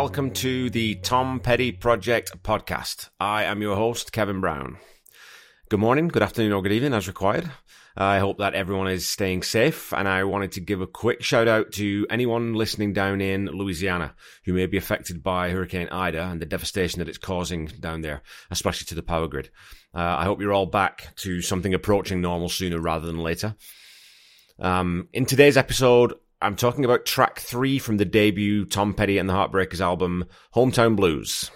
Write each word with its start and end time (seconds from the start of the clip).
welcome 0.00 0.30
to 0.30 0.70
the 0.70 0.94
Tom 0.94 1.38
Petty 1.38 1.70
Project 1.70 2.42
podcast. 2.42 3.10
I 3.20 3.44
am 3.44 3.60
your 3.60 3.76
host, 3.76 4.12
Kevin 4.12 4.40
Brown. 4.40 4.78
Good 5.68 5.78
morning, 5.78 6.08
good 6.08 6.22
afternoon, 6.22 6.54
or 6.54 6.62
good 6.62 6.72
evening, 6.72 6.94
as 6.94 7.06
required. 7.06 7.50
I 7.98 8.18
hope 8.18 8.38
that 8.38 8.54
everyone 8.54 8.88
is 8.88 9.06
staying 9.06 9.42
safe, 9.42 9.92
and 9.92 10.08
I 10.08 10.24
wanted 10.24 10.52
to 10.52 10.62
give 10.62 10.80
a 10.80 10.86
quick 10.86 11.22
shout 11.22 11.48
out 11.48 11.72
to 11.72 12.06
anyone 12.08 12.54
listening 12.54 12.94
down 12.94 13.20
in 13.20 13.44
Louisiana 13.48 14.14
who 14.46 14.54
may 14.54 14.64
be 14.64 14.78
affected 14.78 15.22
by 15.22 15.50
Hurricane 15.50 15.90
Ida 15.90 16.22
and 16.22 16.40
the 16.40 16.46
devastation 16.46 17.00
that 17.00 17.08
it's 17.10 17.18
causing 17.18 17.66
down 17.66 18.00
there, 18.00 18.22
especially 18.50 18.86
to 18.86 18.94
the 18.94 19.02
power 19.02 19.28
grid. 19.28 19.50
Uh, 19.94 19.98
I 19.98 20.24
hope 20.24 20.40
you're 20.40 20.54
all 20.54 20.64
back 20.64 21.14
to 21.16 21.42
something 21.42 21.74
approaching 21.74 22.22
normal 22.22 22.48
sooner 22.48 22.80
rather 22.80 23.06
than 23.06 23.18
later. 23.18 23.54
Um, 24.58 25.08
in 25.12 25.26
today's 25.26 25.58
episode, 25.58 26.14
I'm 26.42 26.56
talking 26.56 26.86
about 26.86 27.04
track 27.04 27.38
three 27.38 27.78
from 27.78 27.98
the 27.98 28.06
debut 28.06 28.64
Tom 28.64 28.94
Petty 28.94 29.18
and 29.18 29.28
the 29.28 29.34
Heartbreakers 29.34 29.82
album, 29.82 30.24
Hometown 30.54 30.96
Blues. 30.96 31.50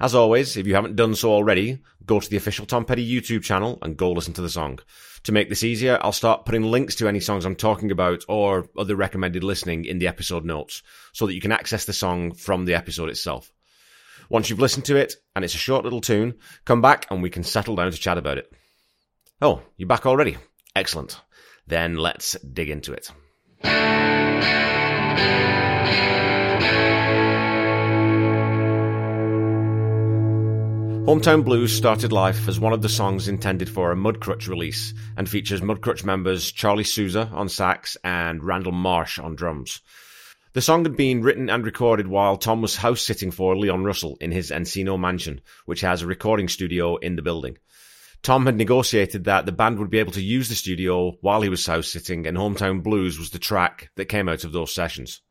As 0.00 0.16
always, 0.16 0.56
if 0.56 0.66
you 0.66 0.74
haven't 0.74 0.96
done 0.96 1.14
so 1.14 1.30
already, 1.30 1.78
go 2.06 2.18
to 2.18 2.28
the 2.28 2.36
official 2.36 2.66
Tom 2.66 2.84
Petty 2.84 3.08
YouTube 3.08 3.44
channel 3.44 3.78
and 3.82 3.96
go 3.96 4.10
listen 4.10 4.32
to 4.32 4.42
the 4.42 4.48
song. 4.48 4.80
To 5.24 5.32
make 5.32 5.48
this 5.48 5.62
easier, 5.62 5.96
I'll 6.00 6.10
start 6.10 6.44
putting 6.44 6.64
links 6.64 6.96
to 6.96 7.06
any 7.06 7.20
songs 7.20 7.44
I'm 7.44 7.54
talking 7.54 7.92
about 7.92 8.24
or 8.26 8.68
other 8.76 8.96
recommended 8.96 9.44
listening 9.44 9.84
in 9.84 10.00
the 10.00 10.08
episode 10.08 10.44
notes 10.44 10.82
so 11.12 11.26
that 11.26 11.34
you 11.34 11.40
can 11.40 11.52
access 11.52 11.84
the 11.84 11.92
song 11.92 12.32
from 12.32 12.64
the 12.64 12.74
episode 12.74 13.10
itself. 13.10 13.52
Once 14.28 14.50
you've 14.50 14.58
listened 14.58 14.86
to 14.86 14.96
it, 14.96 15.14
and 15.36 15.44
it's 15.44 15.54
a 15.54 15.58
short 15.58 15.84
little 15.84 16.00
tune, 16.00 16.34
come 16.64 16.82
back 16.82 17.06
and 17.12 17.22
we 17.22 17.30
can 17.30 17.44
settle 17.44 17.76
down 17.76 17.92
to 17.92 17.98
chat 17.98 18.18
about 18.18 18.38
it. 18.38 18.50
Oh, 19.40 19.62
you're 19.76 19.86
back 19.86 20.04
already? 20.04 20.36
Excellent. 20.74 21.20
Then 21.68 21.94
let's 21.94 22.32
dig 22.40 22.70
into 22.70 22.92
it. 22.92 23.12
Hometown 31.10 31.44
Blues 31.44 31.72
started 31.72 32.12
life 32.12 32.46
as 32.46 32.60
one 32.60 32.72
of 32.72 32.82
the 32.82 32.88
songs 32.88 33.26
intended 33.26 33.68
for 33.68 33.90
a 33.90 33.96
Mudcrutch 33.96 34.46
release 34.46 34.94
and 35.16 35.28
features 35.28 35.60
Mudcrutch 35.60 36.04
members 36.04 36.52
Charlie 36.52 36.84
Souza 36.84 37.28
on 37.32 37.48
sax 37.48 37.96
and 38.04 38.44
Randall 38.44 38.70
Marsh 38.70 39.18
on 39.18 39.34
drums. 39.34 39.80
The 40.52 40.60
song 40.60 40.84
had 40.84 40.96
been 40.96 41.22
written 41.22 41.50
and 41.50 41.64
recorded 41.64 42.06
while 42.06 42.36
Tom 42.36 42.62
was 42.62 42.76
house 42.76 43.02
sitting 43.02 43.30
for 43.30 43.56
Leon 43.56 43.84
Russell 43.84 44.18
in 44.20 44.30
his 44.30 44.50
Encino 44.50 44.98
mansion, 44.98 45.40
which 45.64 45.80
has 45.80 46.02
a 46.02 46.06
recording 46.06 46.48
studio 46.48 46.96
in 46.96 47.16
the 47.16 47.22
building. 47.22 47.58
Tom 48.22 48.44
had 48.46 48.56
negotiated 48.56 49.24
that 49.24 49.46
the 49.46 49.52
band 49.52 49.78
would 49.78 49.90
be 49.90 49.98
able 49.98 50.12
to 50.12 50.22
use 50.22 50.48
the 50.48 50.54
studio 50.54 51.12
while 51.22 51.40
he 51.40 51.48
was 51.48 51.64
house 51.64 51.88
sitting, 51.88 52.26
and 52.26 52.36
Hometown 52.36 52.82
Blues 52.82 53.18
was 53.18 53.30
the 53.30 53.38
track 53.38 53.90
that 53.96 54.06
came 54.06 54.28
out 54.28 54.44
of 54.44 54.52
those 54.52 54.74
sessions. 54.74 55.22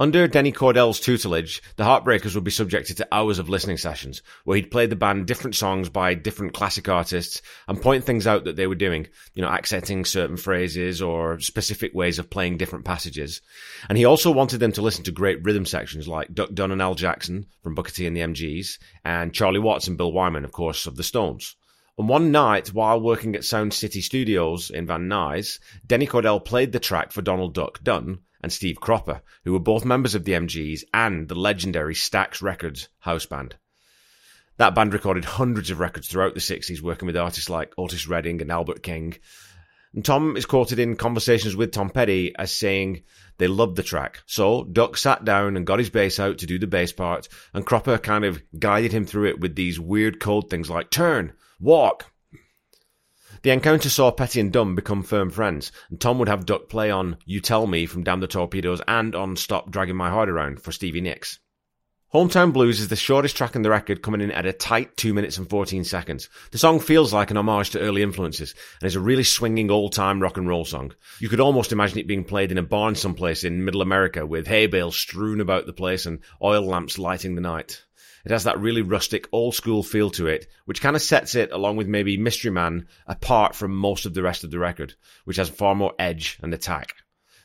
Under 0.00 0.26
Denny 0.26 0.50
Cordell's 0.50 0.98
tutelage, 0.98 1.62
the 1.76 1.84
Heartbreakers 1.84 2.34
would 2.34 2.42
be 2.42 2.50
subjected 2.50 2.96
to 2.96 3.14
hours 3.14 3.38
of 3.38 3.48
listening 3.48 3.76
sessions, 3.76 4.22
where 4.42 4.56
he'd 4.56 4.72
play 4.72 4.86
the 4.86 4.96
band 4.96 5.26
different 5.26 5.54
songs 5.54 5.88
by 5.88 6.14
different 6.14 6.52
classic 6.52 6.88
artists 6.88 7.40
and 7.68 7.80
point 7.80 8.02
things 8.02 8.26
out 8.26 8.42
that 8.44 8.56
they 8.56 8.66
were 8.66 8.74
doing, 8.74 9.06
you 9.34 9.42
know, 9.42 9.48
accenting 9.48 10.04
certain 10.04 10.36
phrases 10.36 11.00
or 11.00 11.38
specific 11.38 11.94
ways 11.94 12.18
of 12.18 12.28
playing 12.28 12.56
different 12.56 12.84
passages. 12.84 13.40
And 13.88 13.96
he 13.96 14.04
also 14.04 14.32
wanted 14.32 14.58
them 14.58 14.72
to 14.72 14.82
listen 14.82 15.04
to 15.04 15.12
great 15.12 15.44
rhythm 15.44 15.64
sections 15.64 16.08
like 16.08 16.34
Duck 16.34 16.52
Dunn 16.52 16.72
and 16.72 16.82
Al 16.82 16.96
Jackson 16.96 17.46
from 17.62 17.76
Booker 17.76 17.92
T 17.92 18.06
and 18.08 18.16
the 18.16 18.22
MGs, 18.22 18.78
and 19.04 19.32
Charlie 19.32 19.60
Watts 19.60 19.86
and 19.86 19.96
Bill 19.96 20.12
Wyman, 20.12 20.44
of 20.44 20.50
course, 20.50 20.86
of 20.86 20.96
the 20.96 21.04
Stones. 21.04 21.54
And 21.96 22.08
one 22.08 22.32
night, 22.32 22.74
while 22.74 23.00
working 23.00 23.36
at 23.36 23.44
Sound 23.44 23.72
City 23.72 24.00
Studios 24.00 24.70
in 24.70 24.86
Van 24.86 25.08
Nuys, 25.08 25.60
Denny 25.86 26.08
Cordell 26.08 26.44
played 26.44 26.72
the 26.72 26.80
track 26.80 27.12
for 27.12 27.22
Donald 27.22 27.54
Duck 27.54 27.82
Dunn 27.84 28.18
and 28.42 28.52
Steve 28.52 28.80
Cropper, 28.80 29.22
who 29.44 29.52
were 29.52 29.60
both 29.60 29.84
members 29.84 30.14
of 30.14 30.24
the 30.24 30.32
MGs 30.32 30.82
and 30.92 31.28
the 31.28 31.36
legendary 31.36 31.94
Stax 31.94 32.42
Records 32.42 32.88
house 32.98 33.26
band. 33.26 33.56
That 34.56 34.74
band 34.74 34.92
recorded 34.92 35.24
hundreds 35.24 35.70
of 35.70 35.78
records 35.78 36.08
throughout 36.08 36.34
the 36.34 36.40
60s, 36.40 36.80
working 36.80 37.06
with 37.06 37.16
artists 37.16 37.48
like 37.48 37.72
Otis 37.78 38.08
Redding 38.08 38.42
and 38.42 38.50
Albert 38.50 38.82
King. 38.82 39.16
And 39.94 40.04
Tom 40.04 40.36
is 40.36 40.46
quoted 40.46 40.80
in 40.80 40.96
conversations 40.96 41.54
with 41.54 41.70
Tom 41.70 41.90
Petty 41.90 42.34
as 42.36 42.52
saying 42.52 43.04
they 43.38 43.46
loved 43.46 43.76
the 43.76 43.82
track. 43.84 44.22
So 44.26 44.64
Duck 44.64 44.96
sat 44.96 45.24
down 45.24 45.56
and 45.56 45.66
got 45.66 45.78
his 45.78 45.90
bass 45.90 46.18
out 46.18 46.38
to 46.38 46.46
do 46.46 46.58
the 46.58 46.66
bass 46.66 46.92
part, 46.92 47.28
and 47.52 47.64
Cropper 47.64 47.98
kind 47.98 48.24
of 48.24 48.42
guided 48.58 48.90
him 48.92 49.06
through 49.06 49.28
it 49.28 49.40
with 49.40 49.54
these 49.54 49.78
weird 49.78 50.18
code 50.18 50.50
things 50.50 50.68
like 50.68 50.90
turn, 50.90 51.32
walk. 51.60 52.10
The 53.42 53.50
encounter 53.50 53.90
saw 53.90 54.10
Petty 54.10 54.40
and 54.40 54.52
Dunn 54.52 54.74
become 54.74 55.02
firm 55.02 55.30
friends, 55.30 55.70
and 55.90 56.00
Tom 56.00 56.18
would 56.18 56.28
have 56.28 56.46
Duck 56.46 56.68
play 56.68 56.90
on 56.90 57.18
You 57.26 57.40
Tell 57.40 57.66
Me 57.66 57.84
from 57.84 58.02
Damn 58.02 58.20
the 58.20 58.26
Torpedoes 58.26 58.80
and 58.88 59.14
on 59.14 59.36
Stop 59.36 59.70
Dragging 59.70 59.96
My 59.96 60.08
Heart 60.08 60.30
Around 60.30 60.62
for 60.62 60.72
Stevie 60.72 61.02
Nicks. 61.02 61.40
Hometown 62.14 62.52
Blues 62.52 62.78
is 62.78 62.86
the 62.86 62.96
shortest 62.96 63.36
track 63.36 63.56
in 63.56 63.62
the 63.62 63.70
record, 63.70 64.00
coming 64.00 64.20
in 64.20 64.30
at 64.30 64.46
a 64.46 64.52
tight 64.52 64.96
2 64.96 65.12
minutes 65.12 65.36
and 65.36 65.50
14 65.50 65.82
seconds. 65.82 66.28
The 66.52 66.58
song 66.58 66.78
feels 66.78 67.12
like 67.12 67.32
an 67.32 67.36
homage 67.36 67.70
to 67.70 67.80
early 67.80 68.04
influences, 68.04 68.54
and 68.80 68.86
is 68.86 68.94
a 68.94 69.00
really 69.00 69.24
swinging 69.24 69.68
old-time 69.68 70.20
rock 70.20 70.36
and 70.36 70.48
roll 70.48 70.64
song. 70.64 70.94
You 71.18 71.28
could 71.28 71.40
almost 71.40 71.72
imagine 71.72 71.98
it 71.98 72.06
being 72.06 72.22
played 72.22 72.52
in 72.52 72.58
a 72.58 72.62
barn 72.62 72.94
someplace 72.94 73.42
in 73.42 73.64
middle 73.64 73.82
America, 73.82 74.24
with 74.24 74.46
hay 74.46 74.68
bales 74.68 74.96
strewn 74.96 75.40
about 75.40 75.66
the 75.66 75.72
place 75.72 76.06
and 76.06 76.20
oil 76.40 76.62
lamps 76.62 77.00
lighting 77.00 77.34
the 77.34 77.40
night. 77.40 77.82
It 78.24 78.30
has 78.30 78.44
that 78.44 78.58
really 78.58 78.80
rustic, 78.80 79.28
old 79.32 79.54
school 79.54 79.82
feel 79.82 80.10
to 80.12 80.26
it, 80.26 80.46
which 80.64 80.80
kind 80.80 80.96
of 80.96 81.02
sets 81.02 81.34
it, 81.34 81.52
along 81.52 81.76
with 81.76 81.88
maybe 81.88 82.16
Mystery 82.16 82.50
Man, 82.50 82.86
apart 83.06 83.54
from 83.54 83.76
most 83.76 84.06
of 84.06 84.14
the 84.14 84.22
rest 84.22 84.44
of 84.44 84.50
the 84.50 84.58
record, 84.58 84.94
which 85.24 85.36
has 85.36 85.50
far 85.50 85.74
more 85.74 85.92
edge 85.98 86.38
and 86.42 86.54
attack. 86.54 86.94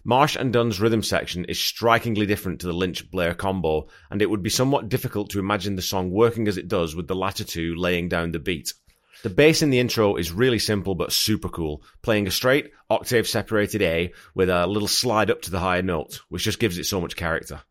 Marsh 0.05 0.37
and 0.37 0.53
Dunn's 0.53 0.79
rhythm 0.79 1.03
section 1.03 1.43
is 1.45 1.59
strikingly 1.59 2.25
different 2.25 2.61
to 2.61 2.67
the 2.67 2.73
Lynch 2.73 3.11
Blair 3.11 3.33
combo, 3.33 3.87
and 4.09 4.21
it 4.21 4.29
would 4.29 4.41
be 4.41 4.49
somewhat 4.49 4.87
difficult 4.87 5.29
to 5.31 5.39
imagine 5.39 5.75
the 5.75 5.81
song 5.81 6.11
working 6.11 6.47
as 6.47 6.57
it 6.57 6.69
does 6.69 6.95
with 6.95 7.07
the 7.07 7.15
latter 7.15 7.43
two 7.43 7.75
laying 7.75 8.07
down 8.07 8.31
the 8.31 8.39
beat. 8.39 8.73
The 9.21 9.29
bass 9.29 9.61
in 9.61 9.71
the 9.71 9.79
intro 9.79 10.15
is 10.15 10.31
really 10.31 10.59
simple 10.59 10.95
but 10.95 11.11
super 11.11 11.49
cool, 11.49 11.83
playing 12.01 12.27
a 12.27 12.31
straight, 12.31 12.71
octave 12.89 13.27
separated 13.27 13.81
A 13.81 14.13
with 14.33 14.49
a 14.49 14.65
little 14.65 14.87
slide 14.87 15.29
up 15.29 15.41
to 15.41 15.51
the 15.51 15.59
higher 15.59 15.81
note, 15.81 16.21
which 16.29 16.43
just 16.43 16.59
gives 16.59 16.77
it 16.77 16.85
so 16.85 17.01
much 17.01 17.17
character. 17.17 17.61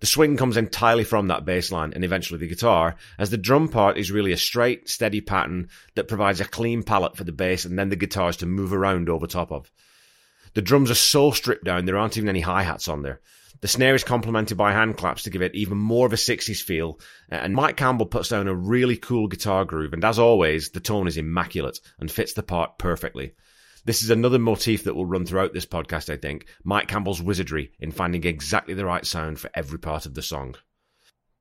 The 0.00 0.06
swing 0.06 0.36
comes 0.36 0.56
entirely 0.56 1.04
from 1.04 1.28
that 1.28 1.44
bass 1.44 1.72
line 1.72 1.92
and 1.94 2.04
eventually 2.04 2.38
the 2.38 2.46
guitar, 2.46 2.96
as 3.18 3.30
the 3.30 3.38
drum 3.38 3.68
part 3.68 3.96
is 3.96 4.10
really 4.10 4.32
a 4.32 4.36
straight, 4.36 4.88
steady 4.88 5.20
pattern 5.20 5.68
that 5.94 6.08
provides 6.08 6.40
a 6.40 6.44
clean 6.44 6.82
palette 6.82 7.16
for 7.16 7.24
the 7.24 7.32
bass 7.32 7.64
and 7.64 7.78
then 7.78 7.88
the 7.88 7.96
guitars 7.96 8.36
to 8.38 8.46
move 8.46 8.72
around 8.72 9.08
over 9.08 9.26
top 9.26 9.50
of. 9.50 9.70
The 10.54 10.62
drums 10.62 10.90
are 10.90 10.94
so 10.94 11.30
stripped 11.30 11.64
down, 11.64 11.84
there 11.84 11.98
aren't 11.98 12.16
even 12.16 12.28
any 12.28 12.40
hi-hats 12.40 12.88
on 12.88 13.02
there. 13.02 13.20
The 13.62 13.68
snare 13.68 13.94
is 13.94 14.04
complemented 14.04 14.58
by 14.58 14.72
hand 14.72 14.98
claps 14.98 15.22
to 15.22 15.30
give 15.30 15.40
it 15.40 15.54
even 15.54 15.78
more 15.78 16.06
of 16.06 16.12
a 16.12 16.16
60s 16.16 16.62
feel, 16.62 17.00
and 17.30 17.54
Mike 17.54 17.76
Campbell 17.76 18.06
puts 18.06 18.28
down 18.28 18.48
a 18.48 18.54
really 18.54 18.96
cool 18.96 19.28
guitar 19.28 19.64
groove, 19.64 19.94
and 19.94 20.04
as 20.04 20.18
always, 20.18 20.70
the 20.70 20.80
tone 20.80 21.08
is 21.08 21.16
immaculate 21.16 21.80
and 21.98 22.10
fits 22.10 22.34
the 22.34 22.42
part 22.42 22.78
perfectly. 22.78 23.32
This 23.86 24.02
is 24.02 24.10
another 24.10 24.40
motif 24.40 24.82
that 24.82 24.96
will 24.96 25.06
run 25.06 25.24
throughout 25.24 25.52
this 25.54 25.64
podcast, 25.64 26.12
I 26.12 26.16
think. 26.16 26.46
Mike 26.64 26.88
Campbell's 26.88 27.22
wizardry 27.22 27.70
in 27.78 27.92
finding 27.92 28.24
exactly 28.24 28.74
the 28.74 28.84
right 28.84 29.06
sound 29.06 29.38
for 29.38 29.48
every 29.54 29.78
part 29.78 30.06
of 30.06 30.14
the 30.14 30.22
song. 30.22 30.56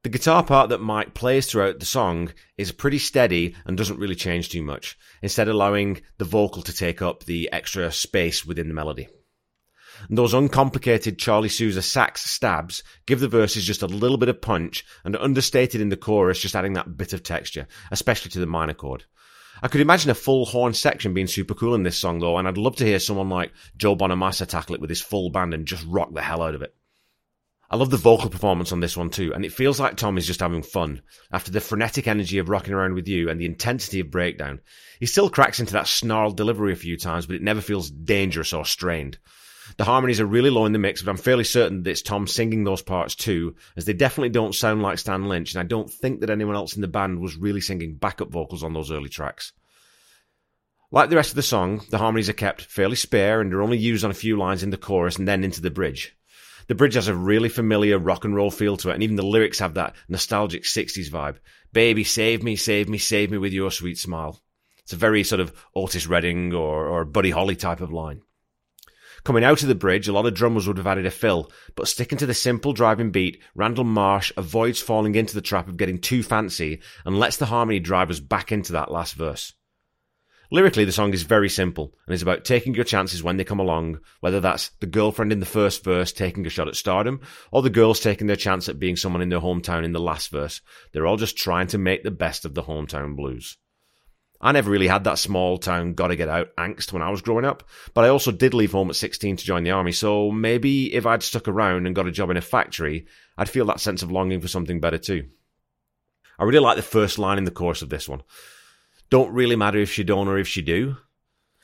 The 0.04 0.10
guitar 0.10 0.44
part 0.44 0.70
that 0.70 0.78
Mike 0.78 1.16
plays 1.16 1.48
throughout 1.48 1.80
the 1.80 1.88
song 1.88 2.32
is 2.56 2.72
pretty 2.72 3.00
steady 3.00 3.56
and 3.66 3.76
doesn't 3.76 3.98
really 3.98 4.14
change 4.14 4.50
too 4.50 4.62
much, 4.62 4.96
instead 5.24 5.48
allowing 5.48 6.02
the 6.20 6.26
vocal 6.26 6.62
to 6.62 6.72
take 6.72 7.02
up 7.02 7.24
the 7.24 7.50
extra 7.52 7.92
space 7.92 8.46
within 8.46 8.68
the 8.68 8.76
melody. 8.76 9.08
And 10.08 10.16
those 10.16 10.36
uncomplicated 10.36 11.18
Charlie 11.18 11.50
Souza 11.50 11.82
sax 11.82 12.30
stabs 12.30 12.84
give 13.08 13.22
the 13.22 13.28
verses 13.28 13.66
just 13.66 13.82
a 13.82 13.88
little 13.88 14.18
bit 14.18 14.30
of 14.30 14.40
punch 14.40 14.86
and 15.04 15.16
are 15.16 15.24
understated 15.24 15.82
in 15.82 15.90
the 15.90 15.98
chorus 15.98 16.42
just 16.42 16.56
adding 16.56 16.74
that 16.74 16.96
bit 16.96 17.12
of 17.12 17.24
texture, 17.24 17.68
especially 17.90 18.30
to 18.30 18.40
the 18.40 18.46
minor 18.46 18.76
chord. 18.76 19.06
I 19.62 19.68
could 19.68 19.82
imagine 19.82 20.12
a 20.12 20.16
full 20.16 20.46
horn 20.46 20.74
section 20.74 21.14
being 21.14 21.28
super 21.28 21.54
cool 21.54 21.76
in 21.76 21.84
this 21.84 21.98
song 21.98 22.20
though, 22.20 22.38
and 22.38 22.48
I'd 22.48 22.58
love 22.58 22.76
to 22.78 22.86
hear 22.86 23.00
someone 23.00 23.30
like 23.30 23.52
Joe 23.78 23.96
Bonamassa 23.96 24.46
tackle 24.48 24.76
it 24.76 24.82
with 24.82 24.90
his 24.90 25.02
full 25.02 25.30
band 25.30 25.54
and 25.54 25.66
just 25.66 25.86
rock 25.88 26.14
the 26.14 26.22
hell 26.22 26.42
out 26.42 26.56
of 26.56 26.62
it. 26.62 26.76
I 27.70 27.78
love 27.78 27.90
the 27.90 27.98
vocal 27.98 28.30
performance 28.30 28.72
on 28.72 28.80
this 28.80 28.96
one 28.96 29.10
too, 29.10 29.34
and 29.34 29.44
it 29.44 29.54
feels 29.54 29.80
like 29.80 29.98
Tom 29.98 30.18
is 30.18 30.28
just 30.28 30.42
having 30.42 30.62
fun. 30.62 31.02
After 31.32 31.52
the 31.52 31.62
frenetic 31.62 32.08
energy 32.08 32.38
of 32.38 32.50
rocking 32.50 32.74
around 32.74 32.94
with 32.94 33.08
you 33.08 33.30
and 33.30 33.42
the 33.42 33.46
intensity 33.46 34.02
of 34.02 34.12
breakdown, 34.12 34.62
he 35.00 35.08
still 35.08 35.30
cracks 35.30 35.60
into 35.60 35.74
that 35.74 35.88
snarled 35.88 36.38
delivery 36.38 36.74
a 36.74 36.78
few 36.78 36.96
times, 36.96 37.26
but 37.26 37.36
it 37.36 37.42
never 37.42 37.62
feels 37.62 37.90
dangerous 37.90 38.54
or 38.54 38.66
strained. 38.66 39.18
The 39.78 39.84
harmonies 39.84 40.20
are 40.20 40.26
really 40.26 40.50
low 40.50 40.66
in 40.66 40.74
the 40.74 40.80
mix, 40.80 41.02
but 41.02 41.12
I'm 41.12 41.18
fairly 41.18 41.44
certain 41.44 41.84
that 41.84 41.90
it's 41.90 42.02
Tom 42.02 42.28
singing 42.28 42.64
those 42.64 42.82
parts 42.82 43.16
too, 43.16 43.56
as 43.76 43.86
they 43.86 43.94
definitely 43.94 44.30
don't 44.30 44.56
sound 44.56 44.82
like 44.82 45.00
Stan 45.00 45.28
Lynch, 45.28 45.54
and 45.54 45.60
I 45.60 45.66
don't 45.66 45.92
think 45.92 46.22
that 46.22 46.30
anyone 46.30 46.56
else 46.56 46.76
in 46.76 46.82
the 46.82 46.88
band 46.88 47.20
was 47.20 47.36
really 47.36 47.62
singing 47.62 47.96
backup 47.96 48.30
vocals 48.30 48.64
on 48.64 48.74
those 48.74 48.92
early 48.92 49.10
tracks. 49.10 49.54
Like 50.92 51.10
the 51.10 51.16
rest 51.16 51.32
of 51.32 51.36
the 51.36 51.42
song, 51.42 51.82
the 51.90 51.98
harmonies 51.98 52.30
are 52.30 52.34
kept 52.34 52.62
fairly 52.62 52.96
spare 52.96 53.42
and 53.42 53.54
are 53.54 53.62
only 53.62 53.78
used 53.78 54.06
on 54.06 54.12
a 54.12 54.16
few 54.16 54.38
lines 54.38 54.64
in 54.64 54.70
the 54.70 54.78
chorus 54.78 55.18
and 55.18 55.28
then 55.28 55.44
into 55.44 55.62
the 55.62 55.72
bridge. 55.72 56.16
The 56.68 56.76
bridge 56.76 56.94
has 56.96 57.08
a 57.08 57.16
really 57.16 57.50
familiar 57.50 58.00
rock 58.00 58.26
and 58.26 58.36
roll 58.36 58.50
feel 58.50 58.78
to 58.78 58.90
it, 58.90 58.94
and 58.94 59.04
even 59.04 59.16
the 59.16 59.24
lyrics 59.24 59.60
have 59.60 59.76
that 59.76 59.96
nostalgic 60.08 60.64
60s 60.64 61.10
vibe. 61.10 61.38
Baby, 61.74 62.04
save 62.04 62.44
me, 62.44 62.56
save 62.56 62.90
me, 62.90 62.98
save 62.98 63.30
me 63.30 63.38
with 63.38 63.54
your 63.54 63.72
sweet 63.72 63.98
smile. 63.98 64.42
It's 64.80 64.94
a 64.94 64.98
very 64.98 65.24
sort 65.24 65.42
of 65.42 65.54
Otis 65.76 66.08
Redding 66.08 66.54
or, 66.54 66.88
or 66.88 67.06
Buddy 67.06 67.32
Holly 67.32 67.56
type 67.56 67.82
of 67.82 67.92
line. 67.92 68.22
Coming 69.24 69.44
out 69.44 69.62
of 69.62 69.68
the 69.68 69.76
bridge, 69.76 70.08
a 70.08 70.14
lot 70.14 70.26
of 70.26 70.34
drummers 70.34 70.68
would 70.68 70.78
have 70.78 70.88
added 70.88 71.06
a 71.06 71.12
fill, 71.12 71.52
but 71.76 71.88
sticking 71.88 72.18
to 72.18 72.26
the 72.26 72.34
simple 72.34 72.74
driving 72.74 73.12
beat, 73.12 73.42
Randall 73.56 73.84
Marsh 73.84 74.32
avoids 74.38 74.82
falling 74.82 75.16
into 75.16 75.34
the 75.34 75.42
trap 75.42 75.68
of 75.68 75.78
getting 75.78 76.00
too 76.00 76.22
fancy 76.22 76.82
and 77.06 77.20
lets 77.20 77.38
the 77.38 77.46
harmony 77.46 77.80
drive 77.80 78.10
us 78.10 78.20
back 78.20 78.52
into 78.52 78.74
that 78.74 78.92
last 78.92 79.14
verse. 79.14 79.54
Lyrically, 80.52 80.86
the 80.86 80.92
song 80.92 81.12
is 81.14 81.24
very 81.24 81.50
simple 81.50 81.96
and 82.06 82.14
is 82.14 82.22
about 82.22 82.46
taking 82.46 82.76
your 82.76 82.84
chances 82.84 83.24
when 83.24 83.38
they 83.38 83.44
come 83.44 83.60
along, 83.60 84.00
whether 84.20 84.40
that's 84.40 84.70
the 84.80 84.86
girlfriend 84.86 85.32
in 85.32 85.40
the 85.40 85.46
first 85.46 85.84
verse 85.84 86.12
taking 86.12 86.46
a 86.46 86.50
shot 86.50 86.68
at 86.68 86.76
stardom, 86.76 87.20
or 87.52 87.62
the 87.62 87.70
girls 87.70 88.00
taking 88.00 88.28
their 88.28 88.36
chance 88.36 88.70
at 88.70 88.80
being 88.80 88.96
someone 88.96 89.22
in 89.22 89.30
their 89.30 89.40
hometown 89.40 89.84
in 89.84 89.92
the 89.92 90.00
last 90.00 90.30
verse. 90.30 90.62
They're 90.92 91.08
all 91.08 91.18
just 91.18 91.38
trying 91.38 91.68
to 91.68 91.78
make 91.78 92.04
the 92.04 92.12
best 92.12 92.46
of 92.46 92.54
the 92.54 92.64
hometown 92.64 93.16
blues. 93.16 93.58
I 94.42 94.52
never 94.52 94.70
really 94.70 94.88
had 94.88 95.06
that 95.06 95.20
small 95.20 95.58
town 95.58 95.94
gotta 95.94 96.16
get 96.16 96.30
out 96.30 96.56
angst 96.58 96.94
when 96.94 97.02
I 97.02 97.10
was 97.10 97.22
growing 97.22 97.46
up, 97.46 97.64
but 97.94 98.06
I 98.06 98.10
also 98.10 98.32
did 98.32 98.54
leave 98.54 98.74
home 98.74 98.90
at 98.90 98.96
16 98.96 99.38
to 99.38 99.46
join 99.46 99.64
the 99.64 99.72
army, 99.72 99.92
so 99.92 100.32
maybe 100.32 100.94
if 100.94 101.06
I'd 101.06 101.24
stuck 101.24 101.48
around 101.48 101.86
and 101.86 101.96
got 101.96 102.08
a 102.08 102.12
job 102.12 102.30
in 102.30 102.38
a 102.38 102.42
factory, 102.42 103.08
I'd 103.38 103.50
feel 103.50 103.66
that 103.66 103.80
sense 103.80 104.04
of 104.04 104.12
longing 104.12 104.42
for 104.42 104.48
something 104.48 104.80
better 104.80 104.98
too. 104.98 105.30
I 106.38 106.44
really 106.44 106.60
like 106.60 106.76
the 106.76 106.84
first 106.84 107.18
line 107.18 107.38
in 107.38 107.46
the 107.46 107.52
chorus 107.52 107.82
of 107.82 107.90
this 107.90 108.10
one. 108.10 108.24
Don't 109.10 109.34
really 109.34 109.56
matter 109.56 109.80
if 109.80 109.92
she 109.92 110.04
don't 110.04 110.28
or 110.28 110.38
if 110.38 110.48
she 110.48 110.62
do. 110.62 110.98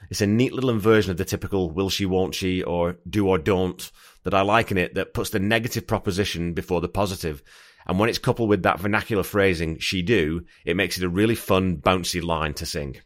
It's 0.10 0.22
a 0.22 0.28
neat 0.28 0.54
little 0.54 0.70
inversion 0.70 1.12
of 1.12 1.18
the 1.18 1.26
typical 1.26 1.70
will 1.70 1.90
she, 1.90 2.06
won't 2.06 2.36
she, 2.36 2.64
or 2.64 2.98
do 3.10 3.28
or 3.28 3.38
don't 3.38 3.92
that 4.24 4.34
I 4.34 4.42
like 4.42 4.72
in 4.72 4.78
it 4.78 4.96
that 4.96 5.14
puts 5.14 5.30
the 5.30 5.40
negative 5.40 5.88
proposition 5.88 6.54
before 6.54 6.82
the 6.82 6.88
positive. 6.88 7.44
And 7.88 8.00
when 8.00 8.10
it's 8.10 8.18
coupled 8.18 8.50
with 8.50 8.64
that 8.64 8.80
vernacular 8.80 9.24
phrasing, 9.24 9.80
she 9.80 10.02
do, 10.02 10.46
it 10.66 10.76
makes 10.76 10.98
it 10.98 11.04
a 11.04 11.10
really 11.10 11.36
fun, 11.36 11.78
bouncy 11.78 12.24
line 12.24 12.54
to 12.56 12.66
sing. 12.66 12.98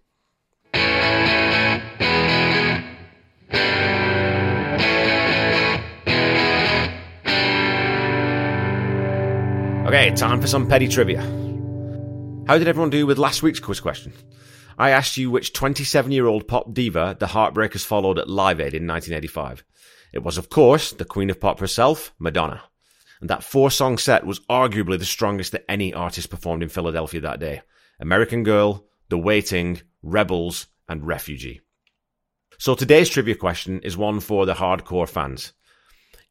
Okay, 9.87 10.11
time 10.15 10.41
for 10.41 10.47
some 10.47 10.67
petty 10.67 10.87
trivia. 10.87 11.21
How 12.47 12.57
did 12.57 12.67
everyone 12.67 12.89
do 12.89 13.05
with 13.07 13.17
last 13.17 13.41
week's 13.41 13.59
quiz 13.59 13.79
question? 13.79 14.13
I 14.77 14.89
asked 14.89 15.15
you 15.15 15.31
which 15.31 15.53
27 15.53 16.11
year 16.11 16.27
old 16.27 16.47
pop 16.47 16.73
diva 16.73 17.15
the 17.19 17.27
Heartbreakers 17.27 17.85
followed 17.85 18.19
at 18.19 18.29
Live 18.29 18.59
Aid 18.59 18.73
in 18.73 18.85
1985. 18.85 19.63
It 20.11 20.23
was, 20.23 20.37
of 20.37 20.49
course, 20.49 20.91
the 20.91 21.05
Queen 21.05 21.29
of 21.29 21.39
Pop 21.39 21.59
herself, 21.59 22.13
Madonna. 22.19 22.63
And 23.21 23.29
that 23.29 23.43
four 23.43 23.71
song 23.71 23.97
set 23.97 24.25
was 24.25 24.41
arguably 24.41 24.99
the 24.99 25.05
strongest 25.05 25.51
that 25.53 25.69
any 25.69 25.93
artist 25.93 26.29
performed 26.29 26.63
in 26.63 26.69
Philadelphia 26.69 27.21
that 27.21 27.39
day 27.39 27.61
American 27.99 28.43
Girl, 28.43 28.85
The 29.09 29.17
Waiting, 29.17 29.81
Rebels, 30.03 30.67
and 30.89 31.05
Refugee. 31.05 31.61
So 32.57 32.75
today's 32.75 33.09
trivia 33.09 33.35
question 33.35 33.81
is 33.81 33.97
one 33.97 34.19
for 34.19 34.45
the 34.45 34.55
hardcore 34.55 35.09
fans. 35.09 35.53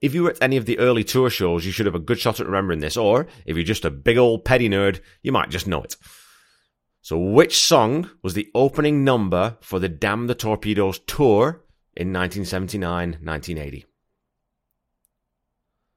If 0.00 0.14
you 0.14 0.24
were 0.24 0.30
at 0.30 0.42
any 0.42 0.56
of 0.56 0.66
the 0.66 0.78
early 0.78 1.04
tour 1.04 1.30
shows, 1.30 1.64
you 1.64 1.72
should 1.72 1.86
have 1.86 1.94
a 1.94 2.00
good 2.00 2.18
shot 2.18 2.40
at 2.40 2.46
remembering 2.46 2.80
this, 2.80 2.96
or 2.96 3.26
if 3.46 3.56
you're 3.56 3.64
just 3.64 3.84
a 3.84 3.90
big 3.90 4.18
old 4.18 4.44
petty 4.44 4.68
nerd, 4.68 5.00
you 5.22 5.32
might 5.32 5.50
just 5.50 5.66
know 5.66 5.82
it. 5.82 5.96
So, 7.00 7.18
which 7.18 7.58
song 7.58 8.10
was 8.22 8.34
the 8.34 8.50
opening 8.54 9.04
number 9.04 9.58
for 9.60 9.78
the 9.78 9.88
Damn 9.88 10.26
the 10.26 10.34
Torpedoes 10.34 10.98
tour 11.00 11.62
in 11.94 12.12
1979 12.12 13.18
1980? 13.22 13.84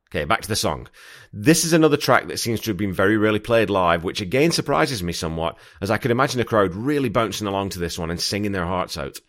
Okay, 0.09 0.23
back 0.23 0.41
to 0.41 0.47
the 0.47 0.55
song. 0.55 0.87
This 1.33 1.65
is 1.65 1.73
another 1.73 1.97
track 1.97 2.27
that 2.27 2.39
seems 2.39 2.61
to 2.61 2.69
have 2.69 2.77
been 2.77 2.93
very 2.93 3.17
rarely 3.17 3.39
played 3.39 3.69
live, 3.69 4.05
which 4.05 4.21
again 4.21 4.51
surprises 4.51 5.03
me 5.03 5.11
somewhat, 5.11 5.57
as 5.81 5.91
I 5.91 5.97
could 5.97 6.11
imagine 6.11 6.39
a 6.39 6.45
crowd 6.45 6.73
really 6.75 7.09
bouncing 7.09 7.45
along 7.45 7.69
to 7.69 7.79
this 7.79 7.99
one 7.99 8.09
and 8.09 8.19
singing 8.19 8.53
their 8.53 8.65
hearts 8.65 8.97
out. 8.97 9.19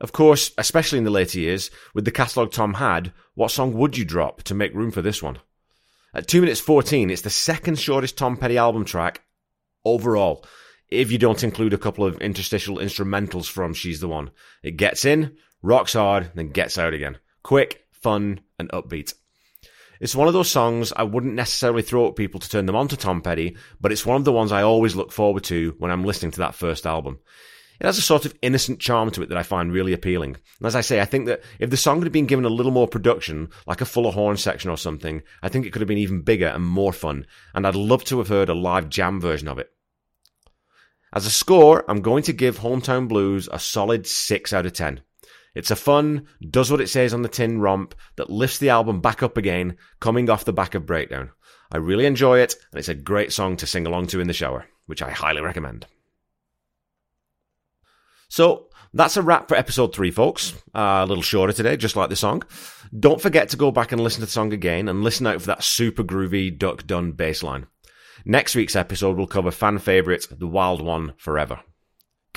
Of 0.00 0.12
course, 0.12 0.52
especially 0.56 0.98
in 0.98 1.04
the 1.04 1.10
later 1.10 1.40
years, 1.40 1.72
with 1.92 2.04
the 2.04 2.12
catalogue 2.12 2.52
Tom 2.52 2.74
had, 2.74 3.12
what 3.34 3.50
song 3.50 3.74
would 3.74 3.98
you 3.98 4.04
drop 4.04 4.44
to 4.44 4.54
make 4.54 4.74
room 4.74 4.92
for 4.92 5.02
this 5.02 5.20
one? 5.20 5.38
At 6.14 6.28
2 6.28 6.40
minutes 6.40 6.60
14, 6.60 7.10
it's 7.10 7.22
the 7.22 7.30
second 7.30 7.80
shortest 7.80 8.16
Tom 8.16 8.36
Petty 8.36 8.56
album 8.56 8.84
track 8.84 9.22
overall, 9.84 10.44
if 10.88 11.10
you 11.10 11.18
don't 11.18 11.42
include 11.42 11.72
a 11.72 11.78
couple 11.78 12.04
of 12.04 12.20
interstitial 12.20 12.78
instrumentals 12.78 13.50
from 13.50 13.74
She's 13.74 14.00
the 14.00 14.08
One. 14.08 14.30
It 14.62 14.76
gets 14.76 15.04
in, 15.04 15.36
rocks 15.62 15.94
hard, 15.94 16.30
then 16.34 16.50
gets 16.50 16.78
out 16.78 16.94
again. 16.94 17.18
Quick, 17.42 17.84
fun, 17.90 18.40
and 18.58 18.70
upbeat. 18.70 19.14
It's 20.00 20.14
one 20.14 20.28
of 20.28 20.34
those 20.34 20.50
songs 20.50 20.92
I 20.94 21.02
wouldn't 21.02 21.34
necessarily 21.34 21.82
throw 21.82 22.08
at 22.08 22.16
people 22.16 22.40
to 22.40 22.48
turn 22.48 22.66
them 22.66 22.76
on 22.76 22.88
to 22.88 22.96
Tom 22.96 23.20
Petty, 23.20 23.56
but 23.80 23.92
it's 23.92 24.06
one 24.06 24.16
of 24.16 24.24
the 24.24 24.32
ones 24.32 24.52
I 24.52 24.62
always 24.62 24.94
look 24.94 25.12
forward 25.12 25.44
to 25.44 25.74
when 25.78 25.90
I'm 25.90 26.04
listening 26.04 26.30
to 26.32 26.40
that 26.40 26.54
first 26.54 26.86
album. 26.86 27.18
It 27.80 27.86
has 27.86 27.98
a 27.98 28.02
sort 28.02 28.24
of 28.24 28.34
innocent 28.42 28.80
charm 28.80 29.10
to 29.12 29.22
it 29.22 29.28
that 29.28 29.38
I 29.38 29.44
find 29.44 29.72
really 29.72 29.92
appealing. 29.92 30.34
And 30.58 30.66
as 30.66 30.74
I 30.74 30.80
say, 30.80 31.00
I 31.00 31.04
think 31.04 31.26
that 31.26 31.42
if 31.60 31.70
the 31.70 31.76
song 31.76 32.02
had 32.02 32.10
been 32.10 32.26
given 32.26 32.44
a 32.44 32.48
little 32.48 32.72
more 32.72 32.88
production, 32.88 33.50
like 33.66 33.80
a 33.80 33.86
fuller 33.86 34.10
horn 34.10 34.36
section 34.36 34.70
or 34.70 34.76
something, 34.76 35.22
I 35.42 35.48
think 35.48 35.64
it 35.64 35.72
could 35.72 35.82
have 35.82 35.88
been 35.88 35.98
even 35.98 36.22
bigger 36.22 36.48
and 36.48 36.64
more 36.64 36.92
fun, 36.92 37.26
and 37.54 37.66
I'd 37.66 37.76
love 37.76 38.02
to 38.04 38.18
have 38.18 38.28
heard 38.28 38.48
a 38.48 38.54
live 38.54 38.88
jam 38.88 39.20
version 39.20 39.46
of 39.46 39.58
it. 39.58 39.70
As 41.12 41.24
a 41.24 41.30
score, 41.30 41.84
I'm 41.88 42.02
going 42.02 42.24
to 42.24 42.32
give 42.32 42.58
Hometown 42.58 43.08
Blues 43.08 43.48
a 43.50 43.58
solid 43.58 44.06
6 44.06 44.52
out 44.52 44.66
of 44.66 44.72
10. 44.72 45.00
It's 45.58 45.72
a 45.72 45.76
fun, 45.76 46.28
does 46.48 46.70
what 46.70 46.80
it 46.80 46.88
says 46.88 47.12
on 47.12 47.22
the 47.22 47.28
tin 47.28 47.60
romp 47.60 47.92
that 48.14 48.30
lifts 48.30 48.58
the 48.58 48.68
album 48.68 49.00
back 49.00 49.24
up 49.24 49.36
again, 49.36 49.76
coming 49.98 50.30
off 50.30 50.44
the 50.44 50.52
back 50.52 50.76
of 50.76 50.86
Breakdown. 50.86 51.30
I 51.72 51.78
really 51.78 52.06
enjoy 52.06 52.38
it, 52.38 52.54
and 52.70 52.78
it's 52.78 52.88
a 52.88 52.94
great 52.94 53.32
song 53.32 53.56
to 53.56 53.66
sing 53.66 53.84
along 53.84 54.06
to 54.08 54.20
in 54.20 54.28
the 54.28 54.32
shower, 54.32 54.66
which 54.86 55.02
I 55.02 55.10
highly 55.10 55.40
recommend. 55.40 55.86
So, 58.28 58.68
that's 58.94 59.16
a 59.16 59.22
wrap 59.22 59.48
for 59.48 59.56
episode 59.56 59.92
three, 59.92 60.12
folks. 60.12 60.54
Uh, 60.72 61.02
a 61.02 61.06
little 61.06 61.24
shorter 61.24 61.52
today, 61.52 61.76
just 61.76 61.96
like 61.96 62.08
the 62.08 62.14
song. 62.14 62.44
Don't 62.96 63.20
forget 63.20 63.48
to 63.48 63.56
go 63.56 63.72
back 63.72 63.90
and 63.90 64.00
listen 64.00 64.20
to 64.20 64.26
the 64.26 64.30
song 64.30 64.52
again 64.52 64.86
and 64.86 65.02
listen 65.02 65.26
out 65.26 65.40
for 65.40 65.48
that 65.48 65.64
super 65.64 66.04
groovy 66.04 66.56
Duck 66.56 66.86
Dunn 66.86 67.10
bass 67.10 67.42
line. 67.42 67.66
Next 68.24 68.54
week's 68.54 68.76
episode 68.76 69.16
will 69.16 69.26
cover 69.26 69.50
fan 69.50 69.80
favourite, 69.80 70.24
The 70.30 70.46
Wild 70.46 70.80
One 70.80 71.14
Forever. 71.16 71.58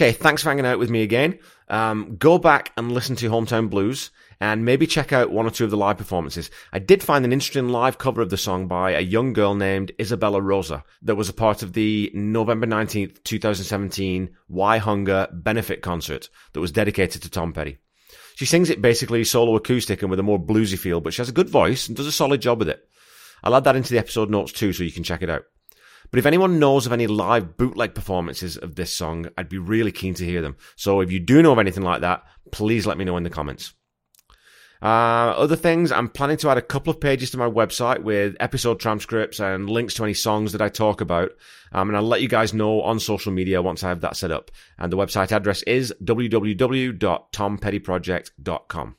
Okay, 0.01 0.13
thanks 0.13 0.41
for 0.41 0.49
hanging 0.49 0.65
out 0.65 0.79
with 0.79 0.89
me 0.89 1.03
again. 1.03 1.37
Um, 1.67 2.15
go 2.15 2.39
back 2.39 2.71
and 2.75 2.91
listen 2.91 3.15
to 3.17 3.29
Hometown 3.29 3.69
Blues 3.69 4.09
and 4.39 4.65
maybe 4.65 4.87
check 4.87 5.13
out 5.13 5.29
one 5.29 5.45
or 5.45 5.51
two 5.51 5.63
of 5.63 5.69
the 5.69 5.77
live 5.77 5.99
performances. 5.99 6.49
I 6.73 6.79
did 6.79 7.03
find 7.03 7.23
an 7.23 7.31
interesting 7.31 7.69
live 7.69 7.99
cover 7.99 8.19
of 8.23 8.31
the 8.31 8.35
song 8.35 8.65
by 8.65 8.93
a 8.93 8.99
young 8.99 9.31
girl 9.31 9.53
named 9.53 9.91
Isabella 10.01 10.41
Rosa 10.41 10.83
that 11.03 11.17
was 11.17 11.29
a 11.29 11.33
part 11.33 11.61
of 11.61 11.73
the 11.73 12.09
November 12.15 12.65
19th, 12.65 13.23
2017 13.23 14.31
Why 14.47 14.79
Hunger 14.79 15.27
benefit 15.31 15.83
concert 15.83 16.29
that 16.53 16.61
was 16.61 16.71
dedicated 16.71 17.21
to 17.21 17.29
Tom 17.29 17.53
Petty. 17.53 17.77
She 18.33 18.47
sings 18.47 18.71
it 18.71 18.81
basically 18.81 19.23
solo 19.23 19.55
acoustic 19.55 20.01
and 20.01 20.09
with 20.09 20.19
a 20.19 20.23
more 20.23 20.43
bluesy 20.43 20.79
feel, 20.79 20.99
but 20.99 21.13
she 21.13 21.21
has 21.21 21.29
a 21.29 21.31
good 21.31 21.47
voice 21.47 21.87
and 21.87 21.95
does 21.95 22.07
a 22.07 22.11
solid 22.11 22.41
job 22.41 22.57
with 22.57 22.69
it. 22.69 22.89
I'll 23.43 23.55
add 23.55 23.65
that 23.65 23.75
into 23.75 23.91
the 23.91 23.99
episode 23.99 24.31
notes 24.31 24.51
too 24.51 24.73
so 24.73 24.83
you 24.83 24.91
can 24.91 25.03
check 25.03 25.21
it 25.21 25.29
out. 25.29 25.43
But 26.11 26.19
if 26.19 26.25
anyone 26.25 26.59
knows 26.59 26.85
of 26.85 26.91
any 26.91 27.07
live 27.07 27.57
bootleg 27.57 27.95
performances 27.95 28.57
of 28.57 28.75
this 28.75 28.93
song, 28.93 29.27
I'd 29.37 29.49
be 29.49 29.57
really 29.57 29.93
keen 29.93 30.13
to 30.15 30.25
hear 30.25 30.41
them. 30.41 30.57
So 30.75 30.99
if 30.99 31.09
you 31.11 31.19
do 31.19 31.41
know 31.41 31.53
of 31.53 31.59
anything 31.59 31.83
like 31.83 32.01
that, 32.01 32.23
please 32.51 32.85
let 32.85 32.97
me 32.97 33.05
know 33.05 33.17
in 33.17 33.23
the 33.23 33.29
comments. 33.29 33.73
Uh, 34.81 35.35
other 35.37 35.55
things, 35.55 35.91
I'm 35.91 36.09
planning 36.09 36.37
to 36.37 36.49
add 36.49 36.57
a 36.57 36.61
couple 36.61 36.89
of 36.89 36.99
pages 36.99 37.29
to 37.31 37.37
my 37.37 37.47
website 37.47 38.01
with 38.01 38.35
episode 38.39 38.79
transcripts 38.79 39.39
and 39.39 39.69
links 39.69 39.93
to 39.95 40.03
any 40.03 40.15
songs 40.15 40.53
that 40.53 40.61
I 40.61 40.69
talk 40.69 41.01
about. 41.01 41.33
Um, 41.71 41.89
and 41.89 41.95
I'll 41.95 42.01
let 42.03 42.23
you 42.23 42.27
guys 42.27 42.51
know 42.53 42.81
on 42.81 42.99
social 42.99 43.31
media 43.31 43.61
once 43.61 43.83
I 43.83 43.89
have 43.89 44.01
that 44.01 44.17
set 44.17 44.31
up. 44.31 44.49
And 44.79 44.91
the 44.91 44.97
website 44.97 45.31
address 45.31 45.61
is 45.63 45.93
www.tompettyproject.com. 46.03 48.95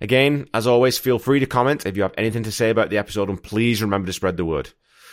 Again, 0.00 0.48
as 0.54 0.66
always, 0.66 0.98
feel 0.98 1.18
free 1.18 1.40
to 1.40 1.46
comment 1.46 1.84
if 1.84 1.96
you 1.96 2.02
have 2.02 2.14
anything 2.16 2.44
to 2.44 2.52
say 2.52 2.70
about 2.70 2.90
the 2.90 2.98
episode 2.98 3.28
and 3.28 3.42
please 3.42 3.82
remember 3.82 4.06
to 4.06 4.12
spread 4.12 4.36
the 4.36 4.44
word. 4.44 4.70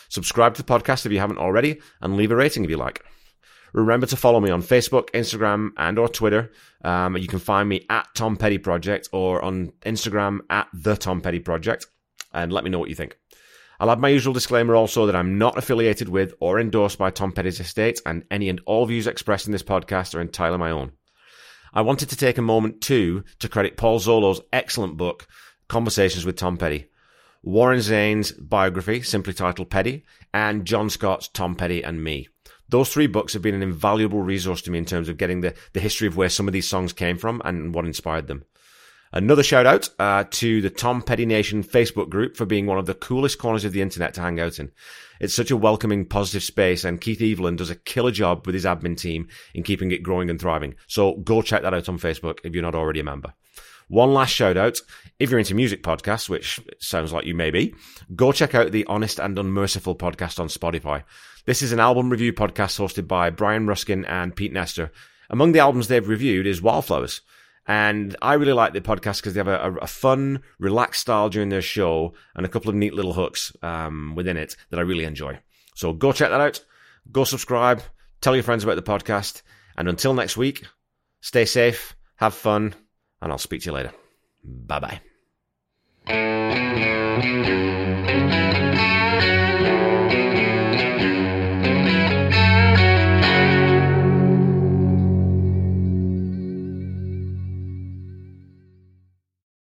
Subscribe 0.09 0.55
to 0.55 0.63
the 0.63 0.67
podcast 0.67 1.05
if 1.05 1.11
you 1.11 1.19
haven't 1.19 1.37
already, 1.37 1.81
and 2.01 2.15
leave 2.15 2.31
a 2.31 2.35
rating 2.35 2.63
if 2.63 2.69
you 2.69 2.77
like. 2.77 3.03
Remember 3.73 4.05
to 4.05 4.15
follow 4.15 4.39
me 4.39 4.51
on 4.51 4.61
Facebook, 4.61 5.09
Instagram, 5.11 5.71
and 5.77 5.97
or 5.97 6.07
Twitter. 6.07 6.51
Um, 6.83 7.17
you 7.17 7.27
can 7.27 7.39
find 7.39 7.67
me 7.67 7.85
at 7.89 8.07
Tom 8.13 8.37
Petty 8.37 8.59
Project 8.59 9.09
or 9.11 9.43
on 9.43 9.71
Instagram 9.83 10.39
at 10.49 10.67
the 10.73 10.95
Tom 10.95 11.21
Petty 11.21 11.39
Project, 11.39 11.87
and 12.33 12.53
let 12.53 12.63
me 12.63 12.69
know 12.69 12.79
what 12.79 12.89
you 12.89 12.95
think. 12.95 13.17
I'll 13.79 13.89
add 13.89 13.99
my 13.99 14.09
usual 14.09 14.33
disclaimer 14.33 14.75
also 14.75 15.07
that 15.07 15.15
I'm 15.15 15.39
not 15.39 15.57
affiliated 15.57 16.07
with 16.07 16.35
or 16.39 16.59
endorsed 16.59 16.99
by 16.99 17.09
Tom 17.09 17.31
Petty's 17.31 17.59
estate, 17.59 17.99
and 18.05 18.23
any 18.29 18.47
and 18.47 18.61
all 18.67 18.85
views 18.85 19.07
expressed 19.07 19.47
in 19.47 19.51
this 19.51 19.63
podcast 19.63 20.13
are 20.13 20.21
entirely 20.21 20.59
my 20.59 20.69
own. 20.69 20.91
I 21.73 21.81
wanted 21.81 22.09
to 22.09 22.15
take 22.15 22.37
a 22.37 22.43
moment 22.43 22.81
too 22.81 23.23
to 23.39 23.49
credit 23.49 23.75
Paul 23.75 23.99
Zollo's 23.99 24.41
excellent 24.53 24.97
book, 24.97 25.25
Conversations 25.67 26.25
with 26.25 26.35
Tom 26.35 26.57
Petty. 26.57 26.85
Warren 27.43 27.79
Zanes' 27.79 28.31
biography, 28.39 29.01
simply 29.01 29.33
titled 29.33 29.69
Petty, 29.69 30.05
and 30.33 30.63
John 30.65 30.89
Scott's 30.89 31.27
Tom 31.27 31.55
Petty 31.55 31.83
and 31.83 32.01
Me. 32.01 32.29
Those 32.69 32.91
three 32.91 33.07
books 33.07 33.33
have 33.33 33.41
been 33.41 33.53
an 33.53 33.61
invaluable 33.61 34.21
resource 34.21 34.61
to 34.61 34.71
me 34.71 34.77
in 34.77 34.85
terms 34.85 35.09
of 35.09 35.17
getting 35.17 35.41
the, 35.41 35.53
the 35.73 35.81
history 35.81 36.07
of 36.07 36.15
where 36.15 36.29
some 36.29 36.47
of 36.47 36.53
these 36.53 36.69
songs 36.69 36.93
came 36.93 37.17
from 37.17 37.41
and 37.43 37.75
what 37.75 37.85
inspired 37.85 38.27
them. 38.27 38.45
Another 39.11 39.43
shout 39.43 39.67
out 39.67 39.89
uh, 39.99 40.23
to 40.31 40.61
the 40.61 40.69
Tom 40.69 41.01
Petty 41.01 41.25
Nation 41.25 41.63
Facebook 41.63 42.09
group 42.09 42.37
for 42.37 42.45
being 42.45 42.65
one 42.65 42.79
of 42.79 42.85
the 42.85 42.95
coolest 42.95 43.37
corners 43.37 43.65
of 43.65 43.73
the 43.73 43.81
internet 43.81 44.13
to 44.13 44.21
hang 44.21 44.39
out 44.39 44.57
in. 44.57 44.71
It's 45.19 45.35
such 45.35 45.51
a 45.51 45.57
welcoming, 45.57 46.05
positive 46.05 46.43
space, 46.43 46.83
and 46.85 46.99
Keith 46.99 47.21
Evelyn 47.21 47.57
does 47.57 47.69
a 47.69 47.75
killer 47.75 48.09
job 48.09 48.47
with 48.47 48.55
his 48.55 48.65
admin 48.65 48.97
team 48.97 49.27
in 49.53 49.63
keeping 49.63 49.91
it 49.91 50.01
growing 50.01 50.29
and 50.29 50.39
thriving. 50.39 50.75
So 50.87 51.17
go 51.17 51.41
check 51.41 51.61
that 51.61 51.73
out 51.73 51.89
on 51.89 51.99
Facebook 51.99 52.39
if 52.43 52.53
you're 52.53 52.63
not 52.63 52.73
already 52.73 53.01
a 53.01 53.03
member. 53.03 53.33
One 53.87 54.13
last 54.13 54.31
shout 54.31 54.57
out. 54.57 54.79
If 55.19 55.29
you're 55.29 55.39
into 55.39 55.55
music 55.55 55.83
podcasts, 55.83 56.29
which 56.29 56.59
sounds 56.79 57.13
like 57.13 57.25
you 57.25 57.35
may 57.35 57.51
be, 57.51 57.75
go 58.15 58.31
check 58.31 58.55
out 58.55 58.71
the 58.71 58.85
Honest 58.85 59.19
and 59.19 59.37
Unmerciful 59.37 59.95
podcast 59.95 60.39
on 60.39 60.47
Spotify. 60.47 61.03
This 61.45 61.61
is 61.61 61.71
an 61.71 61.79
album 61.79 62.09
review 62.09 62.33
podcast 62.33 62.79
hosted 62.79 63.07
by 63.07 63.29
Brian 63.29 63.67
Ruskin 63.67 64.05
and 64.05 64.35
Pete 64.35 64.53
Nestor. 64.53 64.91
Among 65.29 65.51
the 65.51 65.59
albums 65.59 65.87
they've 65.87 66.07
reviewed 66.07 66.47
is 66.47 66.61
Wildflowers. 66.61 67.21
And 67.65 68.15
I 68.21 68.33
really 68.33 68.53
like 68.53 68.73
the 68.73 68.81
podcast 68.81 69.17
because 69.17 69.33
they 69.33 69.39
have 69.39 69.47
a, 69.47 69.77
a, 69.81 69.87
fun, 69.87 70.41
relaxed 70.59 71.01
style 71.01 71.29
during 71.29 71.49
their 71.49 71.61
show 71.61 72.13
and 72.35 72.45
a 72.45 72.49
couple 72.49 72.69
of 72.69 72.75
neat 72.75 72.93
little 72.93 73.13
hooks 73.13 73.55
um, 73.61 74.15
within 74.15 74.35
it 74.35 74.57
that 74.69 74.79
I 74.79 74.83
really 74.83 75.05
enjoy. 75.05 75.39
So 75.75 75.93
go 75.93 76.11
check 76.11 76.29
that 76.29 76.41
out. 76.41 76.63
Go 77.11 77.23
subscribe. 77.23 77.81
Tell 78.19 78.35
your 78.35 78.43
friends 78.43 78.63
about 78.63 78.75
the 78.75 78.81
podcast. 78.81 79.43
And 79.77 79.87
until 79.87 80.13
next 80.13 80.35
week, 80.35 80.65
stay 81.21 81.45
safe, 81.45 81.95
have 82.17 82.33
fun, 82.33 82.75
and 83.23 83.31
I'll 83.31 83.37
speak 83.37 83.61
to 83.61 83.67
you 83.67 83.73
later. 83.73 83.93
Bye 84.43 84.79
bye. 84.79 85.01